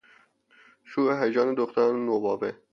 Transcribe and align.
شور 0.83 1.11
و 1.13 1.19
هیجان 1.23 1.53
دختران 1.55 2.05
نوباوه 2.05 2.51